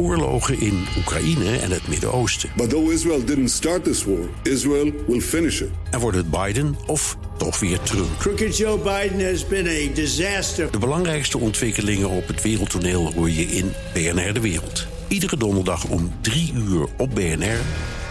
[0.00, 2.50] oorlogen in Oekraïne en het Midden-Oosten.
[2.56, 5.68] But though Israel didn't start this war, Israel will finish it.
[5.90, 8.18] En wordt het Biden of toch weer Trump?
[8.18, 10.70] Crooked Joe Biden has been a disaster.
[10.70, 14.86] De belangrijkste ontwikkelingen op het wereldtoneel hoor je in BNR De Wereld.
[15.08, 17.60] Iedere donderdag om 3 uur op BNR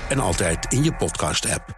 [0.10, 1.78] en altijd in je podcast-app.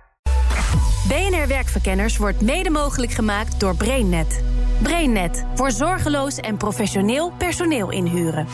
[1.07, 4.43] BNR Werkverkenners wordt mede mogelijk gemaakt door BrainNet.
[4.83, 8.47] BrainNet voor zorgeloos en professioneel personeel inhuren.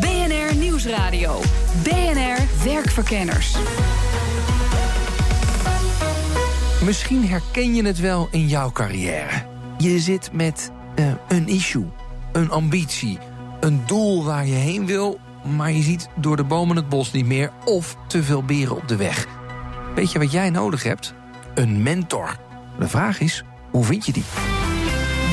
[0.00, 0.43] BNR
[0.74, 1.40] Nieuwsradio.
[1.82, 3.56] BNR Werkverkenners.
[6.84, 9.46] Misschien herken je het wel in jouw carrière.
[9.78, 11.86] Je zit met uh, een issue,
[12.32, 13.18] een ambitie,
[13.60, 15.18] een doel waar je heen wil,
[15.56, 18.88] maar je ziet door de bomen het bos niet meer of te veel beren op
[18.88, 19.26] de weg.
[19.94, 21.14] Weet je wat jij nodig hebt?
[21.54, 22.36] Een mentor.
[22.78, 24.24] De vraag is, hoe vind je die?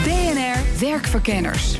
[0.03, 1.77] BNR Werkverkenners.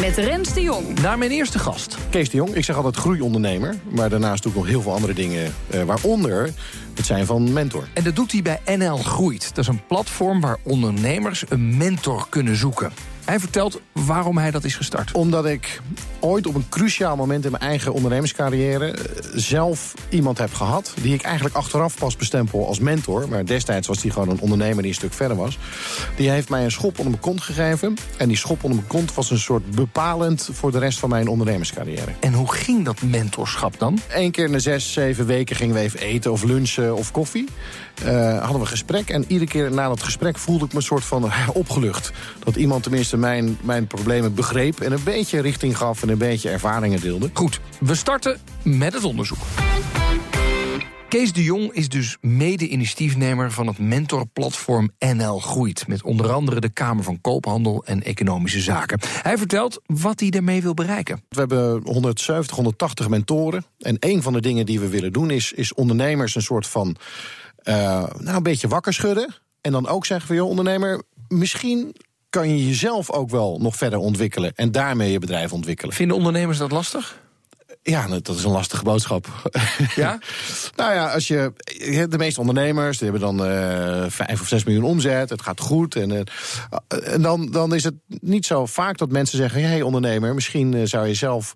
[0.00, 1.00] Met Rens de Jong.
[1.00, 1.96] Naar mijn eerste gast.
[2.10, 3.74] Kees de Jong, ik zeg altijd groeiondernemer.
[3.90, 5.54] Maar daarnaast doe ik nog heel veel andere dingen.
[5.70, 6.50] Eh, waaronder
[6.94, 7.88] het zijn van mentor.
[7.92, 9.48] En dat doet hij bij NL Groeit.
[9.48, 12.92] Dat is een platform waar ondernemers een mentor kunnen zoeken.
[13.24, 15.12] Hij vertelt waarom hij dat is gestart.
[15.12, 15.80] Omdat ik
[16.20, 18.90] ooit op een cruciaal moment in mijn eigen ondernemerscarrière...
[18.90, 19.02] Eh,
[19.34, 23.28] zelf iemand heb gehad die ik eigenlijk achteraf pas bestempel als mentor.
[23.28, 25.58] Maar destijds was hij gewoon een ondernemer die een stuk verder was.
[26.16, 27.96] Die heeft mij een schop onder mijn kont gegeven.
[28.16, 30.48] En die schop onder mijn kont was een soort bepalend...
[30.52, 32.12] voor de rest van mijn ondernemerscarrière.
[32.20, 33.98] En hoe ging dat mentorschap dan?
[34.08, 37.48] Eén keer in de zes, zeven weken gingen we even eten of lunchen of koffie.
[38.02, 39.10] Uh, hadden we een gesprek.
[39.10, 42.12] En iedere keer na dat gesprek voelde ik me een soort van uh, opgelucht.
[42.44, 44.80] Dat iemand tenminste mijn, mijn problemen begreep...
[44.80, 47.30] en een beetje richting gaf en een beetje ervaringen deelde.
[47.32, 49.38] Goed, we starten met het onderzoek.
[51.14, 55.88] Kees de Jong is dus mede-initiatiefnemer van het mentorplatform NL Groeit...
[55.88, 58.98] met onder andere de Kamer van Koophandel en Economische Zaken.
[59.22, 61.22] Hij vertelt wat hij daarmee wil bereiken.
[61.28, 63.64] We hebben 170, 180 mentoren.
[63.78, 66.96] En een van de dingen die we willen doen is, is ondernemers een soort van...
[67.64, 67.74] Uh,
[68.18, 69.34] nou, een beetje wakker schudden.
[69.60, 71.96] En dan ook zeggen van, joh, ondernemer, misschien
[72.30, 74.52] kan je jezelf ook wel nog verder ontwikkelen...
[74.54, 75.94] en daarmee je bedrijf ontwikkelen.
[75.94, 77.22] Vinden ondernemers dat lastig?
[77.86, 79.26] Ja, dat is een lastige boodschap.
[79.94, 80.18] Ja?
[80.76, 81.52] nou ja, als je.
[82.08, 85.30] De meeste ondernemers die hebben dan uh, vijf of zes miljoen omzet.
[85.30, 85.96] Het gaat goed.
[85.96, 86.20] En, uh,
[87.12, 90.72] en dan, dan is het niet zo vaak dat mensen zeggen: hé, hey, ondernemer, misschien
[90.72, 91.54] uh, zou je zelf.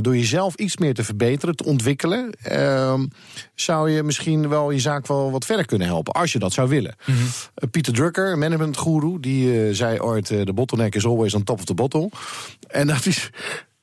[0.00, 3.06] door jezelf iets meer te verbeteren, te ontwikkelen, ehm,
[3.54, 6.68] zou je misschien wel je zaak wel wat verder kunnen helpen, als je dat zou
[6.68, 6.94] willen.
[7.06, 7.70] Mm -hmm.
[7.70, 12.10] Pieter Drucker, managementgoeroe, die zei ooit: de bottleneck is always on top of the bottle.
[12.68, 13.30] En dat is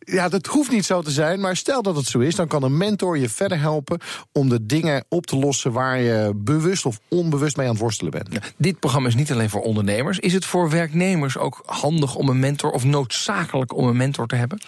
[0.05, 2.35] ja, dat hoeft niet zo te zijn, maar stel dat het zo is...
[2.35, 3.99] dan kan een mentor je verder helpen
[4.31, 5.71] om de dingen op te lossen...
[5.71, 8.29] waar je bewust of onbewust mee aan het worstelen bent.
[8.57, 10.19] dit programma is niet alleen voor ondernemers.
[10.19, 12.71] Is het voor werknemers ook handig om een mentor...
[12.71, 14.59] of noodzakelijk om een mentor te hebben?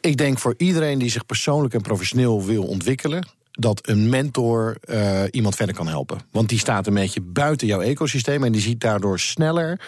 [0.00, 3.26] Ik denk voor iedereen die zich persoonlijk en professioneel wil ontwikkelen
[3.58, 6.18] dat een mentor uh, iemand verder kan helpen.
[6.30, 9.80] Want die staat een beetje buiten jouw ecosysteem en die ziet daardoor sneller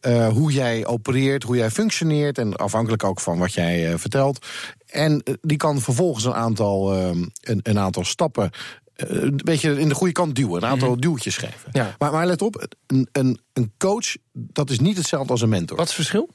[0.00, 4.46] uh, hoe jij opereert, hoe jij functioneert en afhankelijk ook van wat jij uh, vertelt.
[4.86, 8.50] En die kan vervolgens een aantal, een, een, aantal stappen
[8.96, 10.62] een beetje in de goede kant duwen.
[10.62, 11.02] Een aantal mm -hmm.
[11.02, 11.68] duwtjes geven.
[11.72, 11.94] Ja.
[11.98, 15.76] Maar, maar let op, een, een, een coach, dat is niet hetzelfde als een mentor.
[15.76, 16.30] Wat is het verschil?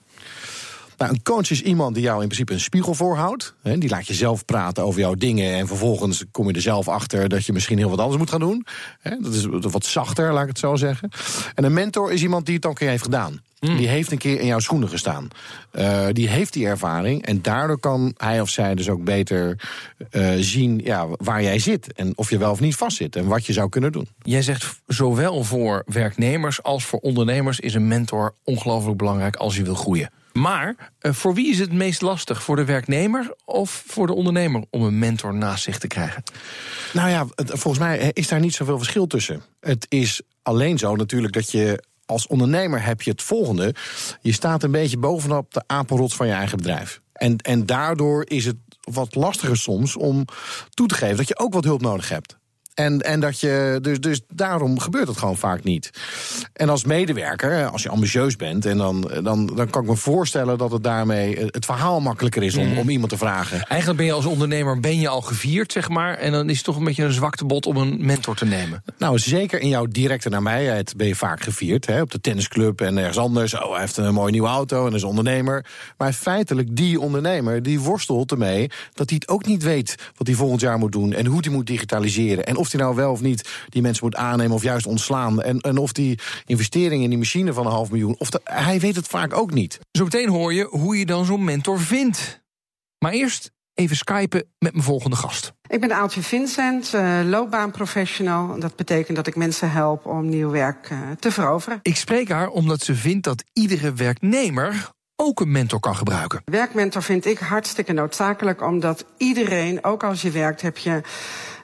[1.02, 3.54] Nou, een coach is iemand die jou in principe een spiegel voorhoudt.
[3.62, 5.54] Hè, die laat je zelf praten over jouw dingen.
[5.54, 8.40] En vervolgens kom je er zelf achter dat je misschien heel wat anders moet gaan
[8.40, 8.66] doen.
[9.00, 11.10] Hè, dat is wat zachter, laat ik het zo zeggen.
[11.56, 13.42] En een mentor is iemand die het al een keer heeft gedaan.
[13.60, 13.78] Mm.
[13.78, 15.28] Die heeft een keer in jouw schoenen gestaan.
[15.74, 17.26] Uh, die heeft die ervaring.
[17.26, 19.70] En daardoor kan hij of zij dus ook beter
[20.12, 21.94] uh, zien ja, waar jij zit.
[21.94, 23.16] En of je wel of niet vastzit.
[23.16, 24.08] En wat je zou kunnen doen.
[24.22, 29.64] Jij zegt zowel voor werknemers als voor ondernemers is een mentor ongelooflijk belangrijk als je
[29.64, 30.10] wil groeien.
[30.34, 32.44] Maar uh, voor wie is het meest lastig?
[32.44, 36.24] Voor de werknemer of voor de ondernemer om een mentor naast zich te krijgen?
[36.94, 39.42] Nou ja, volgens mij is daar niet zoveel verschil tussen.
[39.60, 43.76] Het is alleen zo natuurlijk dat je als ondernemer heb je het volgende.
[44.22, 47.02] Je staat een beetje bovenop de apenrots van je eigen bedrijf.
[47.14, 50.26] En, en daardoor is het wat lastiger soms om
[50.70, 52.38] toe te geven dat je ook wat hulp nodig hebt.
[52.74, 55.90] En, en dat je, dus, dus daarom gebeurt het gewoon vaak niet.
[56.54, 60.58] En als medewerker, als je ambitieus bent, en dan, dan, dan kan ik me voorstellen
[60.58, 62.78] dat het daarmee het verhaal makkelijker is om, mm.
[62.78, 63.64] om iemand te vragen.
[63.68, 66.14] Eigenlijk ben je als ondernemer ben je al gevierd, zeg maar.
[66.14, 68.84] En dan is het toch een beetje een zwaktebod om een mentor te nemen.
[68.98, 71.86] Nou, zeker in jouw directe nabijheid ben je vaak gevierd.
[71.86, 73.54] Hè, op de tennisclub en ergens anders.
[73.54, 75.66] Oh, hij heeft een mooie nieuwe auto en is ondernemer.
[75.98, 80.36] Maar feitelijk, die ondernemer die worstelt ermee dat hij het ook niet weet wat hij
[80.36, 82.46] volgend jaar moet doen en hoe hij moet digitaliseren.
[82.46, 85.42] En of hij nou wel of niet die mensen moet aannemen of juist ontslaan.
[85.42, 88.80] En, en of die investering in die machine van een half miljoen, of de, hij
[88.80, 89.80] weet het vaak ook niet.
[89.92, 92.42] Zo meteen hoor je hoe je dan zo'n mentor vindt.
[92.98, 95.54] Maar eerst even skypen met mijn volgende gast.
[95.68, 98.60] Ik ben Aaltje Vincent, uh, loopbaanprofessional.
[98.60, 101.80] Dat betekent dat ik mensen help om nieuw werk uh, te veroveren.
[101.82, 104.92] Ik spreek haar omdat ze vindt dat iedere werknemer
[105.22, 106.42] ook een mentor kan gebruiken.
[106.46, 111.02] Werkmentor vind ik hartstikke noodzakelijk, omdat iedereen, ook als je werkt, heb je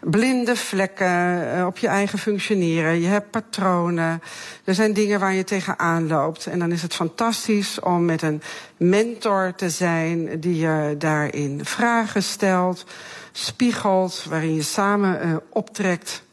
[0.01, 3.01] blinde vlekken uh, op je eigen functioneren.
[3.01, 4.21] Je hebt patronen.
[4.63, 6.45] Er zijn dingen waar je tegenaan loopt.
[6.45, 8.41] En dan is het fantastisch om met een
[8.77, 12.85] mentor te zijn die je daarin vragen stelt,
[13.31, 16.23] spiegelt, waarin je samen uh, optrekt.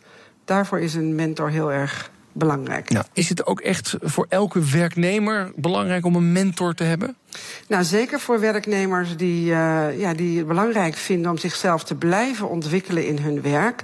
[0.44, 2.90] Daarvoor is een mentor heel erg belangrijk.
[3.12, 7.16] Is het ook echt voor elke werknemer belangrijk om een mentor te hebben?
[7.69, 12.48] Nou, zeker voor werknemers die, uh, ja, die het belangrijk vinden om zichzelf te blijven
[12.48, 13.82] ontwikkelen in hun werk.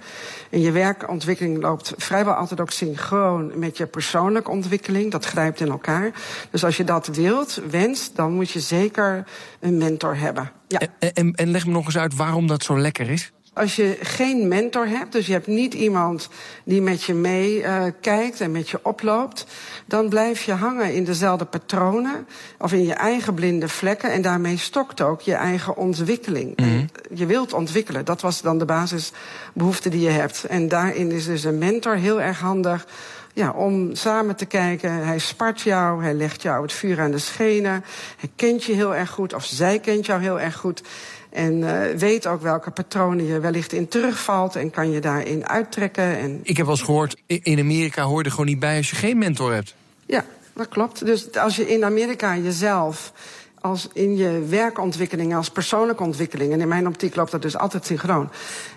[0.51, 5.11] En je werkontwikkeling loopt vrijwel altijd ook synchroon met je persoonlijke ontwikkeling.
[5.11, 6.11] Dat grijpt in elkaar.
[6.51, 9.25] Dus als je dat wilt, wenst, dan moet je zeker
[9.61, 10.51] een mentor hebben.
[10.69, 10.79] Ja.
[10.79, 13.33] En, en, en leg me nog eens uit waarom dat zo lekker is.
[13.53, 16.29] Als je geen mentor hebt, dus je hebt niet iemand
[16.65, 19.47] die met je meekijkt uh, en met je oploopt,
[19.87, 22.27] dan blijf je hangen in dezelfde patronen
[22.59, 26.57] of in je eigen blinde vlekken en daarmee stokt ook je eigen ontwikkeling.
[26.57, 26.89] Mm -hmm.
[27.15, 30.45] Je wilt ontwikkelen, dat was dan de basisbehoefte die je hebt.
[30.45, 32.87] En daarin is dus een mentor heel erg handig.
[33.33, 35.07] Ja, om samen te kijken.
[35.07, 37.85] Hij spart jou, hij legt jou het vuur aan de schenen.
[38.17, 40.83] Hij kent je heel erg goed, of zij kent jou heel erg goed.
[41.31, 46.19] En uh, weet ook welke patronen je wellicht in terugvalt en kan je daarin uittrekken.
[46.19, 46.41] En...
[46.43, 48.97] Ik heb wel eens gehoord, in Amerika hoor je er gewoon niet bij als je
[48.97, 49.75] geen mentor hebt.
[50.07, 51.07] Ja, dat klopt.
[51.07, 53.13] Dus als je in Amerika jezelf
[53.61, 56.53] als in je werkontwikkeling, als persoonlijke ontwikkeling.
[56.53, 58.29] En in mijn optiek loopt dat dus altijd synchroon.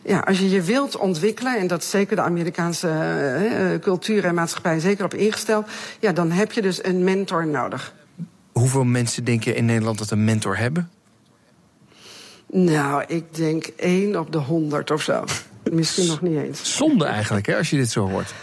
[0.03, 4.35] Ja, als je je wilt ontwikkelen, en dat is zeker de Amerikaanse uh, cultuur en
[4.35, 5.67] maatschappij zeker op ingesteld,
[5.99, 7.93] ja, dan heb je dus een mentor nodig.
[8.51, 10.89] Hoeveel mensen denk je in Nederland dat een mentor hebben?
[12.55, 15.23] Nou, ik denk één op de honderd of zo.
[15.71, 16.75] Misschien nog niet eens.
[16.75, 18.33] Zonde eigenlijk, hè, als je dit zo hoort.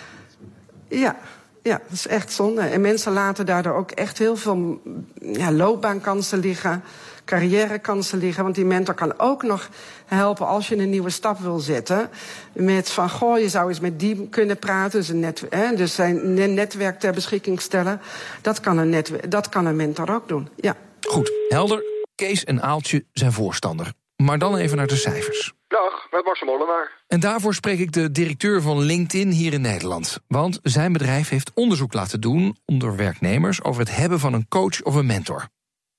[0.88, 1.16] Ja,
[1.62, 2.60] ja, dat is echt zonde.
[2.60, 4.80] En mensen laten daardoor ook echt heel veel
[5.20, 6.82] ja, loopbaankansen liggen,
[7.24, 8.42] carrièrekansen liggen.
[8.42, 9.68] Want die mentor kan ook nog
[10.06, 12.08] helpen als je een nieuwe stap wil zetten.
[12.52, 14.98] Met van, goh, je zou eens met die kunnen praten.
[14.98, 18.00] Dus, een net, hè, dus zijn netwerk ter beschikking stellen.
[18.40, 20.76] Dat kan, een netwerk, dat kan een mentor ook doen, ja.
[21.00, 21.82] Goed, helder.
[22.14, 23.92] Kees en Aaltje zijn voorstander.
[24.26, 25.52] Maar dan even naar de cijfers.
[25.68, 26.92] Dag, met Marcel Molenaar.
[27.08, 30.18] En daarvoor spreek ik de directeur van LinkedIn hier in Nederland.
[30.28, 34.82] Want zijn bedrijf heeft onderzoek laten doen onder werknemers over het hebben van een coach
[34.82, 35.48] of een mentor.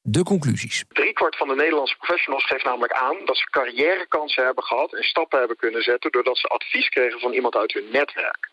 [0.01, 0.83] De conclusies.
[0.87, 5.39] Driekwart van de Nederlandse professionals geeft namelijk aan dat ze carrièrekansen hebben gehad en stappen
[5.39, 8.49] hebben kunnen zetten doordat ze advies kregen van iemand uit hun netwerk.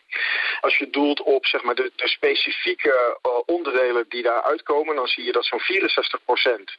[0.61, 5.07] Als je doelt op zeg maar, de, de specifieke uh, onderdelen die daar uitkomen, dan
[5.07, 6.77] zie je dat zo'n 64 procent uh,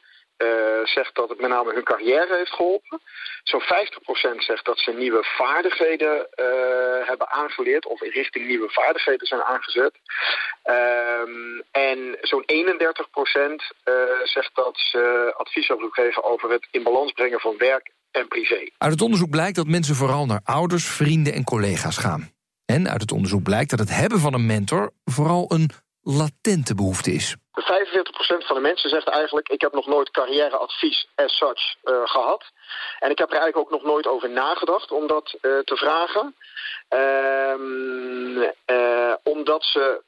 [0.83, 3.01] zegt dat het met name hun carrière heeft geholpen.
[3.43, 3.65] Zo'n 50%
[4.37, 9.93] zegt dat ze nieuwe vaardigheden uh, hebben aangeleerd of in richting nieuwe vaardigheden zijn aangezet.
[10.63, 12.47] Um, en zo'n 31%
[13.85, 13.93] uh,
[14.23, 18.69] zegt dat ze advies hebben gekregen over het in balans brengen van werk en privé.
[18.77, 22.31] Uit het onderzoek blijkt dat mensen vooral naar ouders, vrienden en collega's gaan.
[22.65, 25.69] En uit het onderzoek blijkt dat het hebben van een mentor vooral een
[26.01, 27.35] latente behoefte is.
[27.53, 29.49] 45% van de mensen zegt eigenlijk...
[29.49, 32.43] ik heb nog nooit carrièreadvies as such uh, gehad.
[32.99, 36.35] En ik heb er eigenlijk ook nog nooit over nagedacht om dat uh, te vragen.
[36.89, 40.01] Um, uh, omdat ze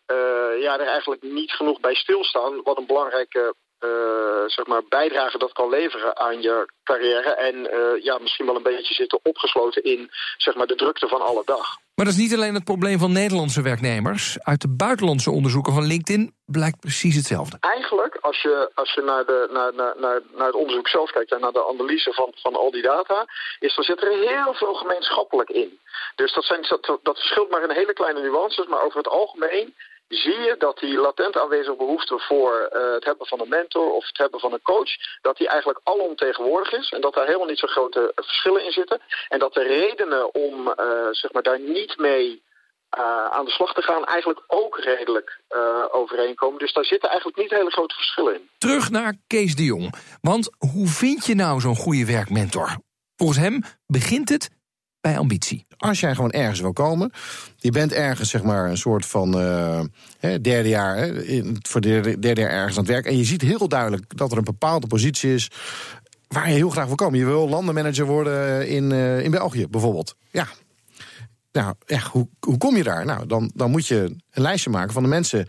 [0.60, 2.62] ja, er eigenlijk niet genoeg bij stilstaan...
[2.64, 7.30] wat een belangrijke uh, zeg maar bijdrage dat kan leveren aan je carrière.
[7.30, 11.22] En uh, ja, misschien wel een beetje zitten opgesloten in zeg maar, de drukte van
[11.22, 11.78] alle dag.
[11.96, 14.38] Maar dat is niet alleen het probleem van Nederlandse werknemers.
[14.40, 17.58] Uit de buitenlandse onderzoeken van LinkedIn blijkt precies hetzelfde.
[17.60, 21.32] Eigenlijk, als je, als je naar, de, naar, naar, naar, naar het onderzoek zelf kijkt
[21.32, 23.26] en naar de analyse van, van al die data,
[23.60, 25.80] is er zit er heel veel gemeenschappelijk in.
[26.16, 29.76] Dus dat, zijn, dat, dat verschilt maar in hele kleine nuances, maar over het algemeen
[30.08, 34.08] zie je dat die latent aanwezige behoefte voor uh, het hebben van een mentor of
[34.08, 34.92] het hebben van een coach,
[35.22, 39.02] dat die eigenlijk alomtegenwoordig is en dat daar helemaal niet zo grote verschillen in zitten.
[39.30, 42.44] En dat de redenen om uh, zeg maar daar niet mee
[42.98, 45.42] uh, aan de slag te gaan eigenlijk ook redelijk
[45.92, 46.60] overeenkomen.
[46.60, 48.50] Dus daar zitten eigenlijk niet hele grote verschillen in.
[48.58, 49.94] Terug naar Kees de Jong.
[50.22, 52.78] Want hoe vind je nou zo'n goede werkmentor?
[53.16, 54.50] Volgens hem begint het
[55.04, 55.66] bij ambitie.
[55.78, 57.12] Als jij gewoon ergens wil komen,
[57.58, 59.80] je bent ergens zeg maar een soort van uh,
[60.20, 63.06] derde jaar, hè, in, voor de derde jaar ergens aan het werk.
[63.06, 65.52] En je ziet heel duidelijk dat er een bepaalde positie is
[66.28, 67.20] waar je heel graag wil komen.
[67.20, 70.16] Je wil landenmanager worden in, uh, in België bijvoorbeeld.
[70.32, 70.48] Ja.
[71.52, 73.06] Nou, ja, hoe, hoe kom je daar?
[73.06, 75.48] Nou, dan, dan moet je een lijstje maken van de mensen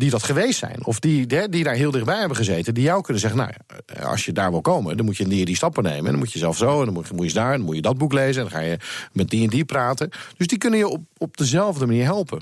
[0.00, 0.84] die dat geweest zijn.
[0.84, 2.74] Of die, die, daar heel dichtbij hebben gezeten.
[2.74, 3.52] Die jou kunnen zeggen, nou,
[3.86, 4.96] ja, als je daar wil komen...
[4.96, 6.04] dan moet je die, die stappen nemen.
[6.04, 7.56] En dan moet je zelf zo, en dan moet, moet je daar...
[7.56, 8.76] dan moet je dat boek lezen, en dan ga je
[9.12, 10.10] met die en die praten.
[10.36, 12.40] Dus die kunnen je op, op dezelfde manier helpen.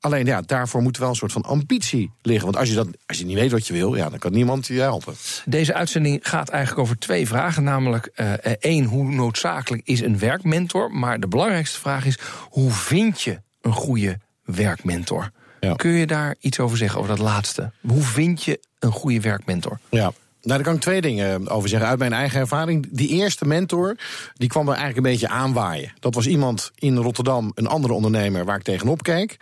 [0.00, 2.44] Alleen ja, daarvoor moet wel een soort van ambitie liggen.
[2.44, 4.66] Want als je, dat, als je niet weet wat je wil, ja, dan kan niemand
[4.66, 5.14] je helpen.
[5.44, 7.64] Deze uitzending gaat eigenlijk over twee vragen.
[7.64, 10.90] Namelijk, eh, eh, één, hoe noodzakelijk is een werkmentor?
[10.90, 15.30] Maar de belangrijkste vraag is, hoe vind je een goede werkmentor?
[15.66, 15.74] Ja.
[15.74, 17.70] Kun je daar iets over zeggen, over dat laatste?
[17.80, 19.78] Hoe vind je een goede werkmentor?
[19.90, 20.12] Ja.
[20.46, 21.88] Nou, daar kan ik twee dingen over zeggen.
[21.88, 22.88] Uit mijn eigen ervaring.
[22.90, 23.96] Die eerste mentor,
[24.34, 25.92] die kwam er eigenlijk een beetje aanwaaien.
[26.00, 29.36] Dat was iemand in Rotterdam, een andere ondernemer, waar ik tegenop keek.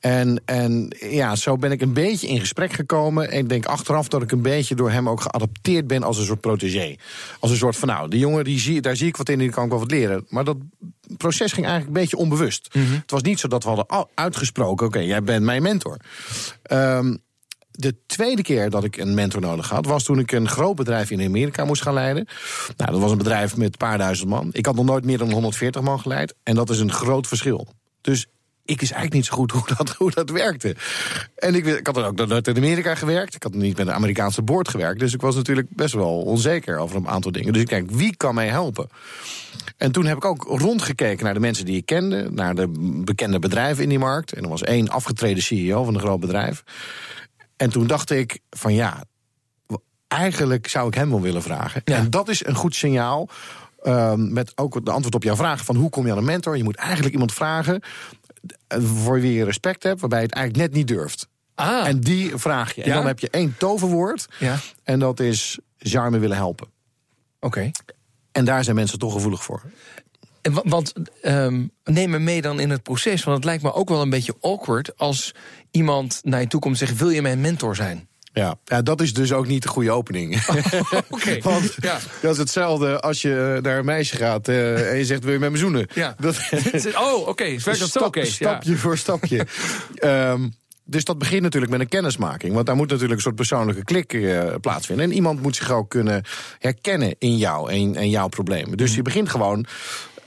[0.00, 3.30] En, en ja, zo ben ik een beetje in gesprek gekomen.
[3.30, 6.26] En ik denk achteraf dat ik een beetje door hem ook geadopteerd ben als een
[6.26, 6.96] soort protégé.
[7.40, 9.50] Als een soort van, nou, die jongen, die zie, daar zie ik wat in, die
[9.50, 10.26] kan ik wel wat leren.
[10.28, 10.56] Maar dat
[11.16, 12.68] proces ging eigenlijk een beetje onbewust.
[12.72, 15.96] Het was niet zo dat we hadden uitgesproken, oké, jij bent mijn mentor.
[16.72, 17.26] Um,
[17.80, 21.10] de tweede keer dat ik een mentor nodig had, was toen ik een groot bedrijf
[21.10, 22.26] in Amerika moest gaan leiden.
[22.76, 24.48] Nou, dat was een bedrijf met een paar duizend man.
[24.52, 26.34] Ik had nog nooit meer dan 140 man geleid.
[26.42, 27.68] En dat is een groot verschil.
[28.00, 28.26] Dus
[28.64, 30.76] ik wist eigenlijk niet zo goed hoe dat, hoe dat werkte.
[31.34, 33.34] En ik, ik had dan ook nog nooit in Amerika gewerkt.
[33.34, 35.00] Ik had niet met een Amerikaanse boord gewerkt.
[35.00, 37.52] Dus ik was natuurlijk best wel onzeker over een aantal dingen.
[37.52, 38.88] Dus ik denk, wie kan mij helpen?
[39.76, 42.30] En toen heb ik ook rondgekeken naar de mensen die ik kende.
[42.30, 42.68] Naar de
[43.04, 44.32] bekende bedrijven in die markt.
[44.32, 46.62] En er was één afgetreden CEO van een groot bedrijf.
[47.58, 49.04] En toen dacht ik van ja,
[50.08, 51.82] eigenlijk zou ik hem wel willen vragen.
[51.84, 51.96] Ja.
[51.96, 53.28] En dat is een goed signaal.
[53.86, 56.56] Um, met ook de antwoord op jouw vraag van hoe kom je aan een mentor?
[56.56, 57.82] Je moet eigenlijk iemand vragen
[58.68, 61.28] voor wie je respect hebt, waarbij je het eigenlijk net niet durft.
[61.54, 61.86] Ah.
[61.86, 62.82] En die vraag je.
[62.82, 62.94] En Ja?
[62.94, 64.26] dan heb je één toverwoord.
[64.38, 64.56] Ja.
[64.82, 66.68] En dat is zou je me willen helpen.
[67.40, 67.70] Oké.
[68.32, 69.62] En daar zijn mensen toch gevoelig voor.
[70.52, 73.24] Want ehm, neem me mee dan in het proces.
[73.24, 75.34] Want het lijkt me ook wel een beetje awkward als
[75.70, 78.08] iemand naar je toe komt en zegt: Wil je mijn mentor zijn?
[78.32, 78.58] Ja.
[78.64, 80.46] ja, dat is dus ook niet de goede opening.
[81.10, 81.38] Oké.
[81.50, 81.98] Want Ja.
[82.20, 85.38] dat is hetzelfde als je naar een meisje gaat eh, en je zegt: Wil je
[85.38, 85.86] met me zoenen?
[85.94, 86.14] Ja.
[86.18, 86.36] Dat,
[86.94, 87.44] oh, oké.
[87.44, 87.74] Ja.
[88.24, 89.46] Stapje voor stapje.
[89.94, 90.48] Ehm,
[90.84, 92.54] dus dat begint natuurlijk met een kennismaking.
[92.54, 95.04] Want daar moet natuurlijk een soort persoonlijke klik eh, plaatsvinden.
[95.04, 96.22] En iemand moet zich ook kunnen
[96.58, 98.76] herkennen in jou en, en jouw problemen.
[98.76, 99.66] Dus je begint gewoon,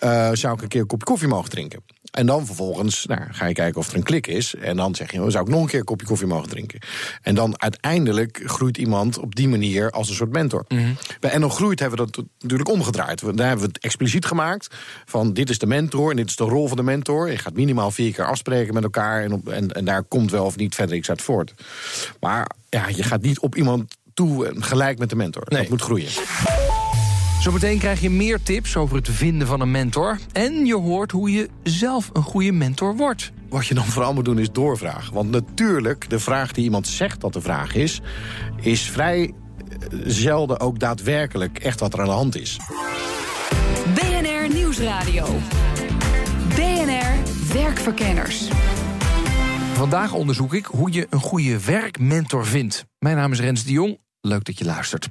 [0.01, 1.84] eh, zou ik een keer een kopje koffie mogen drinken?
[2.12, 4.55] En dan vervolgens nou, ga je kijken of er een klik is.
[4.55, 6.79] En dan zeg je, oh, zou ik nog een keer een kopje koffie mogen drinken?
[7.22, 10.65] En dan uiteindelijk groeit iemand op die manier als een soort mentor.
[11.20, 13.20] Bij En dan groeit hebben we dat natuurlijk omgedraaid.
[13.20, 14.75] Daar hebben we het expliciet gemaakt.
[15.05, 17.31] Van dit is de mentor en dit is de rol van de mentor.
[17.31, 19.24] Je gaat minimaal vier keer afspreken met elkaar.
[19.24, 21.53] En, op, en, en daar komt wel of niet verder iets uit voort.
[22.20, 25.43] Maar ja, je gaat niet op iemand toe en gelijk met de mentor.
[25.48, 25.60] Nee.
[25.62, 26.10] Dat moet groeien.
[27.41, 30.19] Zometeen krijg je meer tips over het vinden van een mentor.
[30.31, 33.31] En je hoort hoe je zelf een goede mentor wordt.
[33.50, 35.13] Wat je dan vooral moet doen is doorvragen.
[35.13, 38.01] Want natuurlijk, de vraag die iemand zegt dat de vraag is...
[38.60, 42.57] is vrij eh, zelden ook daadwerkelijk echt wat er aan de hand is.
[43.93, 45.27] BNR Nieuwsradio.
[46.55, 47.15] BNR
[47.53, 48.48] Werkverkenners.
[49.74, 52.86] Vandaag onderzoek ik hoe je een goede werkmentor vindt.
[53.00, 54.00] Mijn naam is Rens de Jong.
[54.21, 55.10] Leuk dat je luistert.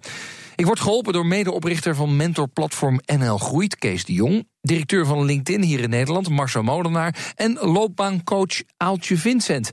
[0.61, 4.49] Ik word geholpen door medeoprichter van mentorplatform NL Groeit, Kees de Jong.
[4.61, 7.33] Directeur van LinkedIn hier in Nederland, Marcel Molenaar.
[7.35, 9.71] En loopbaancoach Aaltje Vincent.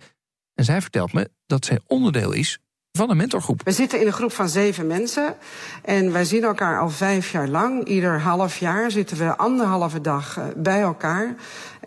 [0.53, 2.60] En zij vertelt me dat zij onderdeel is
[2.98, 3.62] van een mentorgroep.
[3.63, 5.36] We zitten in een groep van zeven mensen.
[5.82, 7.86] En wij zien elkaar al vijf jaar lang.
[7.86, 11.36] Ieder half jaar zitten we anderhalve dag eh, bij elkaar.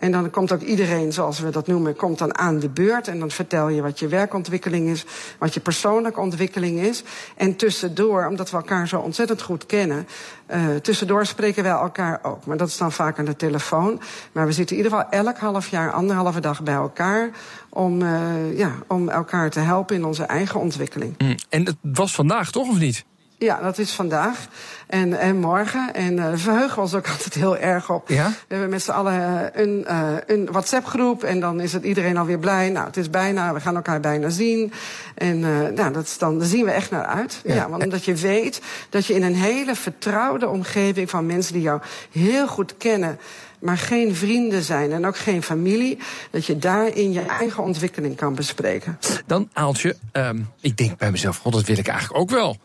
[0.01, 3.07] En dan komt ook iedereen, zoals we dat noemen, komt dan aan de beurt.
[3.07, 5.05] En dan vertel je wat je werkontwikkeling is,
[5.37, 7.03] wat je persoonlijke ontwikkeling is.
[7.35, 10.07] En tussendoor, omdat we elkaar zo ontzettend goed kennen,
[10.51, 12.45] uh, tussendoor spreken wij elkaar ook.
[12.45, 14.01] Maar dat is dan vaak aan de telefoon.
[14.31, 17.29] Maar we zitten in ieder geval elk half jaar, anderhalve dag bij elkaar.
[17.73, 21.15] Om, uh, ja, om elkaar te helpen in onze eigen ontwikkeling.
[21.17, 21.35] Mm.
[21.49, 23.05] En het was vandaag, toch, of niet?
[23.43, 24.47] Ja, dat is vandaag
[24.87, 25.93] en, en morgen.
[25.93, 28.09] En uh, verheugen ons ook altijd heel erg op.
[28.09, 28.27] Ja?
[28.29, 31.23] We hebben met z'n allen een, uh, een WhatsApp-groep.
[31.23, 32.69] En dan is het iedereen alweer blij.
[32.69, 34.73] Nou, het is bijna, we gaan elkaar bijna zien.
[35.15, 37.41] En uh, nou, dat is dan, daar zien we echt naar uit.
[37.43, 37.55] Ja.
[37.55, 41.61] ja, want omdat je weet dat je in een hele vertrouwde omgeving van mensen die
[41.61, 43.19] jou heel goed kennen
[43.61, 45.97] maar geen vrienden zijn en ook geen familie,
[46.31, 48.97] dat je daarin je eigen ontwikkeling kan bespreken.
[49.25, 52.57] Dan Aaltje, um, ik denk bij mezelf, god, dat wil ik eigenlijk ook wel.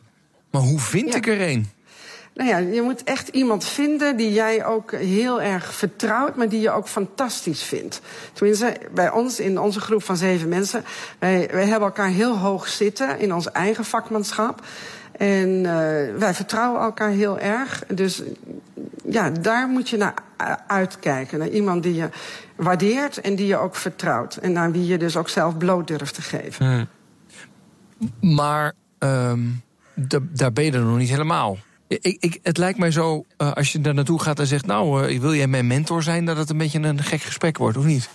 [0.50, 1.16] Maar hoe vind Ja.
[1.16, 1.70] ik er een?
[2.34, 6.60] Nou ja, je moet echt iemand vinden die jij ook heel erg vertrouwt, maar die
[6.60, 8.00] je ook fantastisch vindt.
[8.32, 10.84] Tenminste, bij ons, in onze groep van zeven mensen,
[11.18, 14.66] wij, wij hebben elkaar heel hoog zitten in ons eigen vakmanschap.
[15.12, 15.70] En uh,
[16.18, 17.84] wij vertrouwen elkaar heel erg.
[17.88, 18.22] Dus
[19.10, 20.14] ja, daar moet je naar
[20.66, 21.38] uitkijken.
[21.38, 22.08] Naar iemand die je
[22.56, 24.36] waardeert en die je ook vertrouwt.
[24.36, 26.66] En naar wie je dus ook zelf bloot durft te geven.
[26.66, 26.88] Hmm.
[28.20, 29.40] Maar ehm,
[29.94, 31.58] da- daar ben je er nog niet helemaal.
[31.88, 34.66] Ik, ik, het lijkt mij zo, eh, als je daar naartoe gaat en zegt...
[34.66, 37.76] nou, eh, wil jij mijn mentor zijn, dat het een beetje een gek gesprek wordt,
[37.76, 38.08] of niet?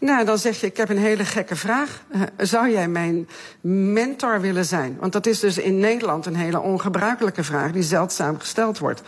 [0.00, 2.02] Nou, dan zeg je, ik heb een hele gekke vraag.
[2.10, 3.28] Eh, zou jij mijn
[3.92, 4.96] mentor willen zijn?
[5.00, 7.72] Want dat is dus in Nederland een hele ongebruikelijke vraag...
[7.72, 9.02] die zeldzaam gesteld wordt.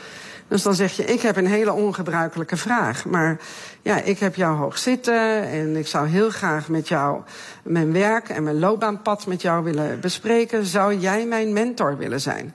[0.48, 3.04] Dus dan zeg je, ik heb een hele ongebruikelijke vraag.
[3.04, 3.38] Maar
[3.82, 7.22] ja, ik heb jou hoog zitten en ik zou heel graag met jou
[7.62, 10.66] mijn werk en mijn loopbaanpad met jou willen bespreken.
[10.66, 12.54] Zou jij mijn mentor willen zijn?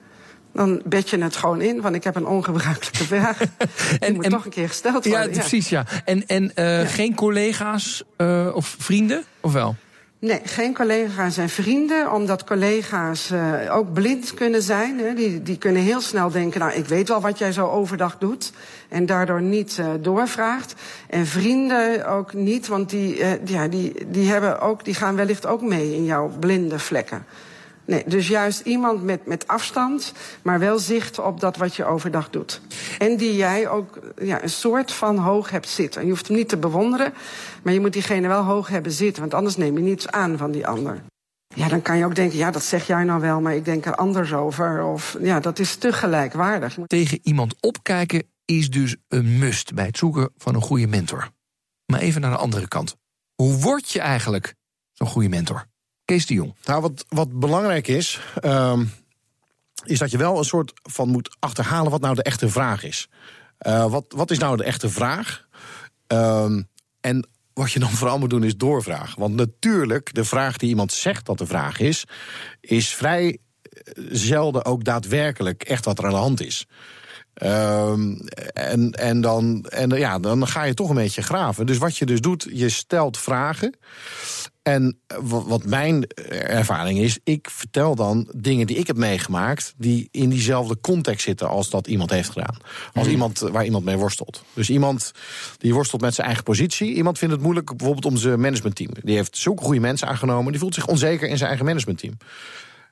[0.52, 3.38] Dan bed je het gewoon in, want ik heb een ongebruikelijke vraag.
[4.00, 5.30] en, moet en- toch een keer gesteld Ja, worden.
[5.30, 5.84] precies, ja.
[6.04, 9.76] En, en eh, geen collega's eh, of vrienden, of wel?
[10.24, 14.98] Nee, geen collega's en vrienden, omdat collega's uh, ook blind kunnen zijn.
[14.98, 15.14] Hè.
[15.14, 18.52] Die, die kunnen heel snel denken, nou, ik weet wel wat jij zo overdag doet.
[18.88, 20.74] En daardoor niet uh, doorvraagt.
[21.08, 25.46] En vrienden ook niet, want die, uh, ja, die, die, hebben ook, die gaan wellicht
[25.46, 27.24] ook mee in jouw blinde vlekken.
[28.06, 32.60] Dus juist iemand met, met afstand, maar wel zicht op dat wat je overdag doet.
[32.98, 36.02] En die jij ook ja, een soort van hoog hebt zitten.
[36.02, 37.12] Je hoeft hem niet te bewonderen,
[37.62, 40.50] maar je moet diegene wel hoog hebben zitten, want anders neem je niets aan van
[40.50, 41.02] die ander.
[41.54, 43.86] Ja, dan kan je ook denken, ja, dat zeg jij nou wel, maar ik denk
[43.86, 44.84] er anders over.
[44.84, 46.78] Of ja, dat is te gelijkwaardig.
[46.86, 51.30] Tegen iemand opkijken is dus een must bij het zoeken van een goede mentor.
[51.86, 52.96] Maar even naar de andere kant.
[53.34, 54.54] Hoe word je eigenlijk
[54.92, 55.66] zo'n goede mentor?
[56.04, 56.54] Kees de Jong.
[56.64, 58.92] Nou, wat, wat belangrijk is, um,
[59.84, 63.08] is dat je wel een soort van moet achterhalen wat nou de echte vraag is.
[63.66, 65.46] Uh, wat, wat is nou de echte vraag?
[66.06, 66.68] Um,
[67.00, 69.20] en wat je dan vooral moet doen is doorvragen.
[69.20, 72.04] Want natuurlijk, de vraag die iemand zegt dat de vraag is,
[72.60, 73.38] is vrij
[74.10, 76.66] zelden ook daadwerkelijk echt wat er aan de hand is.
[77.42, 78.18] Um,
[78.52, 81.66] en, en, dan, en ja, dan ga je toch een beetje graven.
[81.66, 83.76] Dus wat je dus doet, je stelt vragen.
[84.62, 90.28] En wat mijn ervaring is, ik vertel dan dingen die ik heb meegemaakt, die in
[90.28, 92.56] diezelfde context zitten als dat iemand heeft gedaan.
[92.94, 93.12] Als mm.
[93.12, 94.44] iemand waar iemand mee worstelt.
[94.54, 95.12] Dus iemand
[95.58, 96.94] die worstelt met zijn eigen positie.
[96.94, 98.90] Iemand vindt het moeilijk bijvoorbeeld om zijn managementteam.
[99.02, 102.16] Die heeft zulke goede mensen aangenomen, die voelt zich onzeker in zijn eigen managementteam.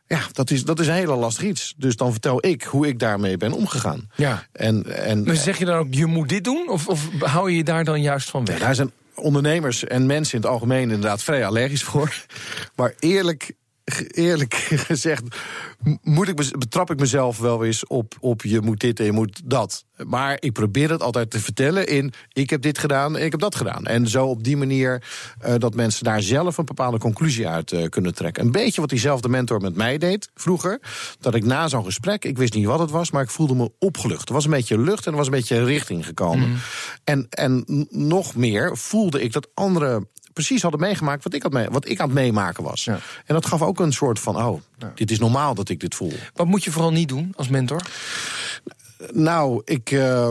[0.07, 1.75] Ja, dat is, dat is een hele lastig iets.
[1.77, 4.11] Dus dan vertel ik hoe ik daarmee ben omgegaan.
[4.16, 4.47] Ja.
[4.53, 6.68] En, en, maar zeg je dan ook, je moet dit doen?
[6.68, 8.59] Of, of hou je je daar dan juist van weg?
[8.59, 12.25] Ja, daar zijn ondernemers en mensen in het algemeen inderdaad vrij allergisch voor.
[12.77, 13.53] Maar eerlijk,
[13.98, 14.55] eerlijk
[14.90, 15.22] gezegd
[16.03, 19.40] moet ik, betrap ik mezelf wel eens op, op je moet dit en je moet
[19.44, 19.85] dat.
[20.07, 23.40] Maar ik probeer het altijd te vertellen in ik heb dit gedaan en ik heb
[23.40, 23.87] dat gedaan.
[23.87, 25.03] En zo op die manier
[25.46, 28.44] uh, dat mensen daar zelf een bepaalde conclusie uit uh, kunnen trekken.
[28.44, 30.81] Een beetje wat diezelfde mentor met mij deed vroeger.
[31.20, 33.72] Dat ik na zo'n gesprek, ik wist niet wat het was, maar ik voelde me
[33.79, 34.29] opgelucht.
[34.29, 36.48] Er was een beetje lucht en er was een beetje richting gekomen.
[36.48, 36.57] Mm.
[37.05, 41.69] En, en nog meer voelde ik dat anderen precies hadden meegemaakt wat ik, had mee,
[41.69, 42.85] wat ik aan het meemaken was.
[42.85, 42.99] Ja.
[43.25, 44.93] En dat gaf ook een soort van, oh, ja.
[44.95, 46.12] dit is normaal dat ik dit voel.
[46.35, 47.83] Wat moet je vooral niet doen als mentor?
[49.12, 50.31] Nou, ik, uh,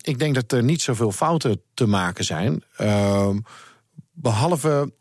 [0.00, 2.62] ik denk dat er niet zoveel fouten te maken zijn.
[2.80, 3.28] Uh,
[4.12, 4.92] behalve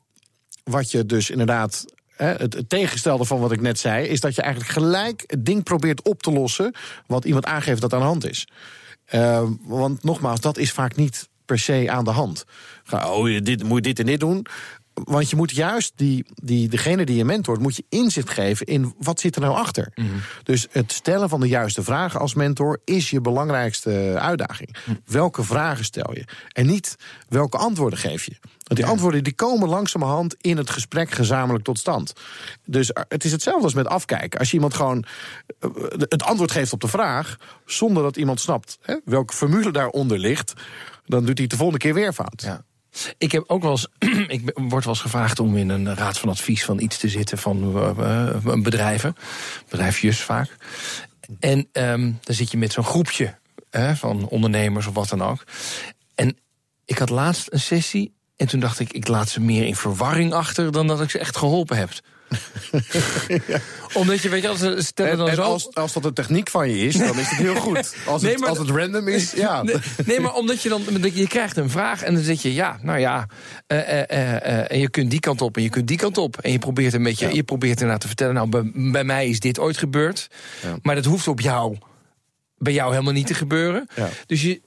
[0.63, 4.41] wat je dus inderdaad het, het, tegenstelde van wat ik net zei, is dat je
[4.41, 6.73] eigenlijk gelijk het ding probeert op te lossen
[7.07, 8.47] wat iemand aangeeft dat aan de hand is.
[9.13, 12.45] Uh, want nogmaals, dat is vaak niet per se aan de hand.
[12.91, 14.45] Oh, dit, moet je dit en dit doen.
[14.93, 18.93] Want je moet juist die, die, degene die je mentort, moet je inzicht geven in
[18.97, 19.91] wat zit er nou achter.
[19.95, 20.21] Mm -hmm.
[20.43, 24.75] Dus het stellen van de juiste vragen als mentor is je belangrijkste uitdaging.
[24.85, 25.01] Mm.
[25.05, 26.25] Welke vragen stel je?
[26.51, 26.95] En niet
[27.29, 28.35] welke antwoorden geef je.
[28.41, 32.13] Want die antwoorden die komen langzamerhand in het gesprek gezamenlijk tot stand.
[32.65, 34.39] Dus het is hetzelfde als met afkijken.
[34.39, 35.05] Als je iemand gewoon
[35.97, 40.53] het antwoord geeft op de vraag, zonder dat iemand snapt hè, welke formule daaronder ligt,
[41.05, 42.41] dan doet hij de volgende keer weer fout.
[42.41, 42.63] Ja.
[43.17, 43.87] Ik heb ook wel eens,
[44.27, 47.37] ik word wel eens gevraagd om in een raad van advies van iets te zitten
[47.37, 49.15] van uh, bedrijven,
[49.69, 50.57] bedrijfjes vaak.
[51.39, 53.37] En um, dan zit je met zo'n groepje
[53.69, 55.43] hè, van ondernemers of wat dan ook.
[56.15, 56.37] En
[56.85, 60.33] ik had laatst een sessie en toen dacht ik, ik laat ze meer in verwarring
[60.33, 61.89] achter dan dat ik ze echt geholpen heb.
[63.47, 63.59] Ja.
[63.93, 65.41] Omdat je, weet je, als ze stellen dan en zo...
[65.41, 67.95] Als, als dat een techniek van je is, dan is het heel goed.
[68.05, 69.63] Als, nee, het, maar, als het random is, ja.
[69.63, 70.81] Nee, nee, maar omdat je dan...
[71.13, 73.27] Je krijgt een vraag en dan zeg je, ja, nou ja...
[73.67, 76.37] Uh, uh, uh, en je kunt die kant op en je kunt die kant op.
[76.37, 77.33] En je probeert een beetje, ja.
[77.33, 78.33] je probeert ernaar te vertellen...
[78.33, 80.27] nou, bij, bij mij is dit ooit gebeurd.
[80.61, 80.77] Ja.
[80.81, 81.77] Maar dat hoeft op jou,
[82.57, 83.87] bij jou helemaal niet te gebeuren.
[84.25, 84.61] Dus je,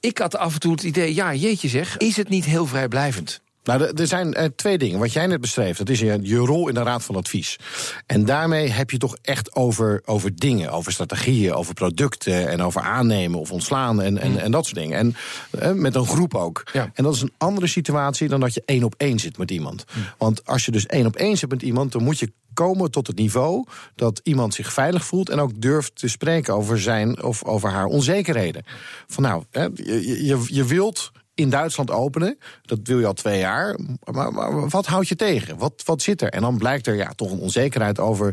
[0.00, 1.96] ik had af en toe het idee, ja, jeetje zeg...
[1.96, 3.40] is het niet heel vrijblijvend?
[3.62, 4.98] Nou, er zijn uh, twee dingen.
[4.98, 7.58] Wat jij net beschreef, dat is je, je rol in de Raad van Advies.
[8.06, 12.80] En daarmee heb je toch echt over, over dingen, over strategieën, over producten en over
[12.80, 14.98] aannemen of ontslaan en, en, en dat soort dingen.
[14.98, 15.16] En
[15.62, 16.62] uh, met een groep ook.
[16.72, 16.90] Ja.
[16.94, 19.84] En dat is een andere situatie dan dat je één op één zit met iemand.
[20.18, 23.06] Want als je dus één op één zit met iemand, dan moet je komen tot
[23.06, 27.44] het niveau dat iemand zich veilig voelt en ook durft te spreken over zijn of
[27.44, 28.64] over haar onzekerheden.
[29.06, 32.38] Van nou, hè, je, je, je wilt in Duitsland openen.
[32.62, 33.78] Dat wil je al twee jaar.
[34.10, 35.58] Maar, wat houdt je tegen?
[35.58, 36.28] Wat, wat zit er?
[36.28, 38.32] En dan blijkt er ja, toch een onzekerheid over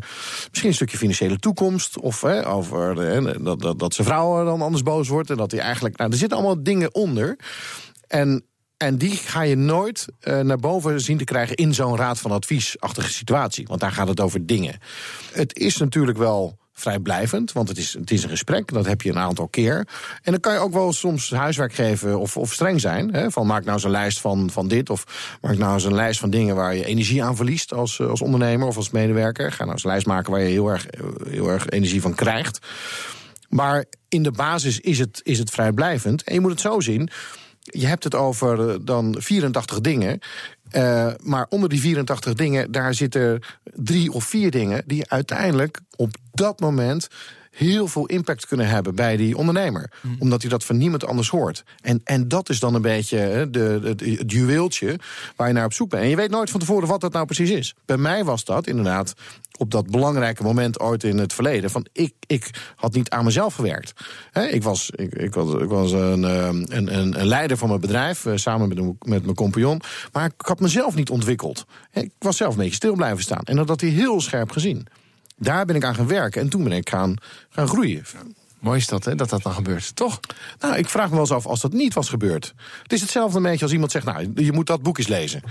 [0.50, 2.00] misschien een stukje financiële toekomst.
[2.00, 2.96] Of hè, over
[3.44, 5.30] dat, dat, dat zijn vrouw dan anders boos wordt.
[5.30, 5.98] En dat hij eigenlijk.
[5.98, 7.38] Nou, er zitten allemaal dingen onder.
[8.08, 8.46] En
[8.78, 12.32] en die ga je nooit uh, naar boven zien te krijgen in zo'n raad van
[12.32, 13.68] adviesachtige situatie.
[13.68, 14.80] Want daar gaat het over dingen.
[15.32, 18.74] Het is natuurlijk wel vrijblijvend, want het is, het is een gesprek.
[18.74, 19.88] Dat heb je een aantal keer.
[20.22, 23.14] En dan kan je ook wel soms huiswerk geven of, of streng zijn.
[23.14, 24.90] Hè, van maak nou eens een lijst van, van dit.
[24.90, 28.22] Of maak nou eens een lijst van dingen waar je energie aan verliest als, als
[28.22, 29.52] ondernemer of als medewerker.
[29.52, 30.86] Ga nou eens een lijst maken waar je heel erg,
[31.30, 32.60] heel erg energie van krijgt.
[33.50, 36.24] Maar in de basis is het, is het vrijblijvend.
[36.24, 37.10] En je moet het zo zien
[37.66, 40.20] je hebt het over eh, dan 84 dingen.
[40.72, 43.42] Uh, maar onder die 84 dingen, daar zitten
[43.74, 47.08] drie of vier dingen die uiteindelijk op dat moment
[47.56, 49.92] heel veel impact kunnen hebben bij die ondernemer.
[50.02, 50.16] Mm.
[50.20, 51.64] Omdat hij dat van niemand anders hoort.
[51.82, 55.00] En, en dat is dan een beetje de, de, het juweeltje
[55.36, 56.04] waar je naar op zoek bent.
[56.04, 57.76] En je weet nooit van tevoren wat dat nou precies is.
[57.86, 59.14] Bij mij was dat inderdaad
[59.58, 61.70] op dat belangrijke moment ooit in het verleden.
[61.70, 63.94] Van ik, ik had niet aan mezelf gewerkt.
[64.52, 68.26] ik, was, ik, ik was, ik was een, een, een, een leider van mijn bedrijf,
[68.26, 69.82] eh, samen met, met mijn compagnon.
[70.12, 71.66] Maar ik had mezelf niet ontwikkeld.
[71.92, 73.44] Ik was zelf een beetje stil blijven staan.
[73.44, 74.88] En dat had hij heel scherp gezien.
[75.36, 77.16] Daar ben ik aan gaan werken en toen ben ik gaan,
[77.50, 78.04] gaan groeien.
[78.60, 80.20] Mooi is dat, hè, dat dat dan gebeurt, toch?
[80.60, 82.54] Nou, ik vraag me wel eens af als dat niet was gebeurd.
[82.84, 85.42] Het is hetzelfde een beetje als iemand zegt, nou, je moet dat boek eens lezen.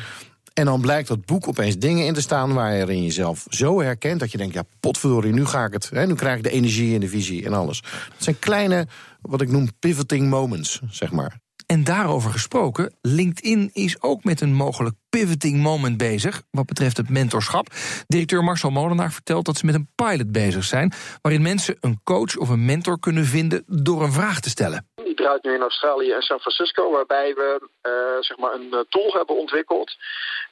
[0.55, 4.21] En dan blijkt dat boek opeens dingen in te staan waarin je jezelf zo herkent
[4.21, 5.91] dat je denkt: ja, potverdorie, nu ga ik het.
[5.91, 7.81] Hè, nu krijg ik de energie en de visie en alles.
[7.81, 8.87] Dat zijn kleine,
[9.21, 11.43] wat ik noem pivoting moments, zeg maar.
[11.75, 17.11] En daarover gesproken, LinkedIn is ook met een mogelijk pivoting moment bezig wat betreft het
[17.11, 17.67] mentorschap.
[18.07, 22.37] Directeur Marcel Molenaar vertelt dat ze met een pilot bezig zijn, waarin mensen een coach
[22.37, 24.87] of een mentor kunnen vinden door een vraag te stellen.
[25.05, 28.81] Die draait nu in Australië en San Francisco, waarbij we uh, zeg maar een eh,
[28.89, 29.97] tool hebben ontwikkeld.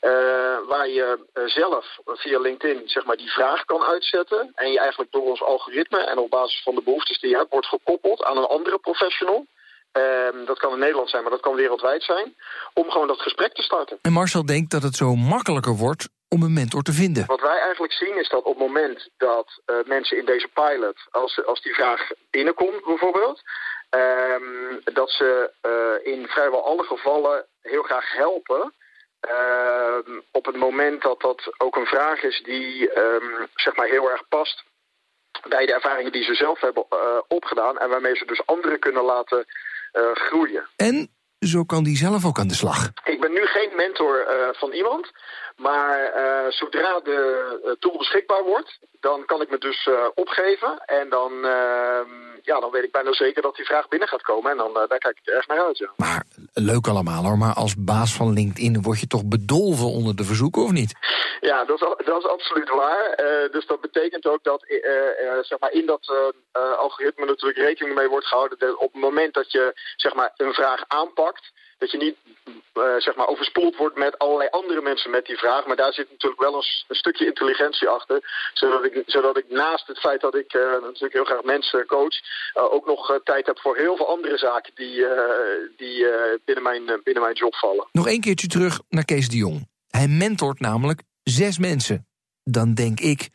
[0.01, 0.11] Uh,
[0.69, 1.07] waar je
[1.47, 4.53] zelf via LinkedIn zeg maar, die vraag kan uitzetten.
[4.55, 7.51] En je eigenlijk door ons algoritme en op basis van de behoeftes die je hebt,
[7.51, 9.47] wordt gekoppeld aan een andere professional.
[9.93, 12.35] Um, dat kan in Nederland zijn, maar dat kan wereldwijd zijn.
[12.75, 13.99] Om gewoon dat gesprek te starten.
[14.03, 17.27] En Marcel denkt dat het zo makkelijker wordt om een mentor te vinden.
[17.27, 20.97] Wat wij eigenlijk zien is dat op het moment dat uh, mensen in deze pilot,
[21.11, 23.43] als, als die vraag binnenkomt bijvoorbeeld,
[23.91, 28.73] um, dat ze uh, in vrijwel alle gevallen heel graag helpen.
[29.31, 34.11] Uh, op het moment dat dat ook een vraag is die um, zeg maar heel
[34.11, 34.65] erg past
[35.49, 39.05] bij de ervaringen die ze zelf hebben uh, opgedaan en waarmee ze dus anderen kunnen
[39.05, 39.47] laten
[40.15, 40.69] groeien.
[40.77, 42.91] En zo kan die zelf ook aan de slag.
[43.05, 45.11] Ik ben nu geen mentor uh, van iemand.
[45.57, 50.83] Maar uh, zodra de tool beschikbaar wordt, dan kan ik me dus uh, opgeven.
[50.85, 51.33] En dan,
[52.43, 54.51] ja, dan weet ik bijna zeker dat die vraag binnen gaat komen.
[54.51, 55.79] En dan daar kijk ik erg naar uit.
[55.79, 55.91] Ja.
[55.97, 57.39] Maar leuk allemaal hoor.
[57.39, 60.93] Maar als baas van LinkedIn word je toch bedolven onder de verzoeken, of niet?
[61.41, 63.17] Ja, dat is, dat is absoluut waar.
[63.51, 64.65] dus dat betekent ook dat
[65.43, 66.33] zeg maar in dat
[66.79, 68.59] algoritme natuurlijk rekening mee wordt gehouden.
[68.59, 72.17] Dat op het moment dat je zeg maar, een vraag aanpakt dat je niet
[72.75, 75.67] uh, zeg maar overspoeld wordt met allerlei andere mensen met die vraag.
[75.67, 78.19] Maar daar zit natuurlijk wel een, een stukje intelligentie achter.
[78.55, 82.17] Zodat ik, zodat ik naast het feit dat ik uh, natuurlijk heel graag mensen coach...
[82.55, 85.07] Uh, ook nog tijd heb voor heel veel andere zaken die,
[85.77, 86.07] die
[86.45, 87.89] binnen, mijn, binnen mijn job vallen.
[87.93, 89.69] Nog een keertje terug naar Kees de Jong.
[89.89, 92.07] Hij mentort namelijk zes mensen.
[92.45, 93.29] Dan denk ik,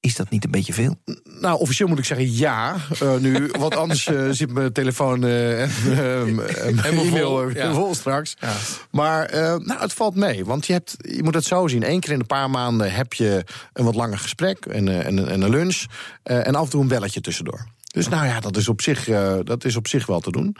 [0.00, 0.96] is dat niet een beetje veel?
[1.24, 2.76] Nou, officieel moet ik zeggen ja.
[3.02, 6.34] Uh, nu, want anders uh, zit mijn telefoon uh, en
[6.74, 7.72] mijn e-mail vol, ja.
[7.72, 8.36] vol straks.
[8.40, 8.52] Ja.
[8.90, 10.44] Maar nou, het valt mee.
[10.44, 11.90] Want je, hebt, je moet het zo zien.
[11.90, 15.40] Eén keer in een paar maanden heb je een wat langer gesprek en, en, en
[15.40, 15.84] een lunch.
[16.22, 17.66] en af en toe een belletje tussendoor.
[17.92, 19.04] Dus nou ja, dat is op zich,
[19.44, 20.56] dat is op zich wel te doen.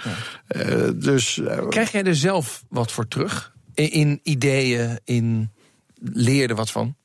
[0.49, 0.91] Ja.
[0.91, 3.53] dus, Krijg jij er zelf wat voor terug?
[3.75, 5.51] In, in ideeën, in
[6.01, 6.97] leer er wat van?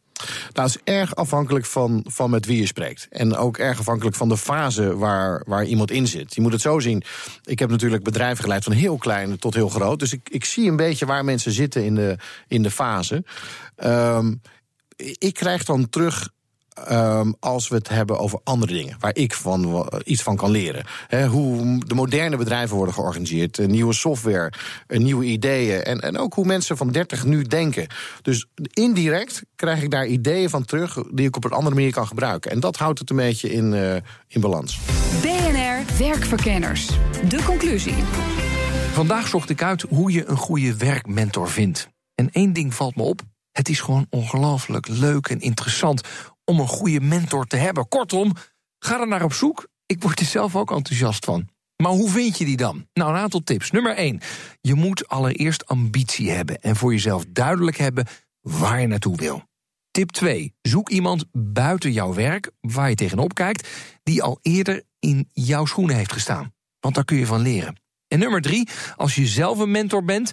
[0.53, 3.07] Nou, is erg afhankelijk van, van met wie je spreekt.
[3.09, 6.35] En ook erg afhankelijk van de fase waar, waar iemand in zit.
[6.35, 7.03] Je moet het zo zien.
[7.43, 9.99] Ik heb natuurlijk bedrijven geleid van heel klein tot heel groot.
[9.99, 13.23] Dus ik, ik zie een beetje waar mensen zitten in de, in de fase.
[13.83, 14.41] Um,
[15.17, 16.29] ik krijg dan terug
[16.91, 20.85] Um, als we het hebben over andere dingen, waar ik van, iets van kan leren.
[21.07, 24.53] He, hoe de moderne bedrijven worden georganiseerd, nieuwe software,
[24.87, 27.87] nieuwe ideeën en, en ook hoe mensen van 30 nu denken.
[28.21, 32.07] Dus indirect krijg ik daar ideeën van terug die ik op een andere manier kan
[32.07, 32.51] gebruiken.
[32.51, 33.95] En dat houdt het een beetje in, uh,
[34.27, 34.79] in balans.
[35.21, 36.87] BNR Werkverkenners.
[37.29, 38.03] De conclusie.
[38.93, 41.87] Vandaag zocht ik uit hoe je een goede werkmentor vindt.
[42.15, 43.21] En één ding valt me op.
[43.51, 46.01] Het is gewoon ongelooflijk leuk en interessant
[46.45, 47.87] om een goede mentor te hebben.
[47.87, 48.33] Kortom,
[48.79, 49.67] ga er naar op zoek.
[49.85, 51.49] Ik word er zelf ook enthousiast van.
[51.83, 52.87] Maar hoe vind je die dan?
[52.93, 53.71] Nou, een aantal tips.
[53.71, 54.19] Nummer 1.
[54.61, 58.07] Je moet allereerst ambitie hebben en voor jezelf duidelijk hebben
[58.41, 59.43] waar je naartoe wil.
[59.91, 60.53] Tip 2.
[60.61, 63.67] Zoek iemand buiten jouw werk waar je tegenop kijkt,
[64.03, 66.53] die al eerder in jouw schoenen heeft gestaan.
[66.79, 67.81] Want daar kun je van leren.
[68.07, 68.67] En nummer 3.
[68.95, 70.31] Als je zelf een mentor bent,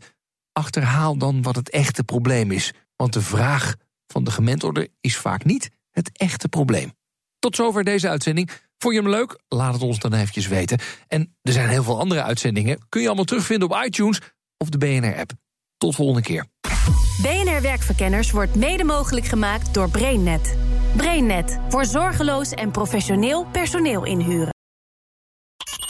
[0.53, 2.73] achterhaal dan wat het echte probleem is.
[2.97, 3.75] Want de vraag
[4.07, 6.93] van de gementorde is vaak niet het echte probleem.
[7.39, 8.51] Tot zover deze uitzending.
[8.79, 9.41] Vond je hem leuk?
[9.49, 10.79] Laat het ons dan eventjes weten.
[11.09, 12.79] En er zijn heel veel andere uitzendingen.
[12.89, 14.21] Kun je allemaal terugvinden op iTunes
[14.57, 15.33] of de BNR-app.
[15.77, 16.47] Tot volgende keer.
[17.23, 20.57] BNR Werkverkenners wordt mede mogelijk gemaakt door BrainNet.
[20.97, 24.60] BrainNet voor zorgeloos en professioneel personeel inhuren.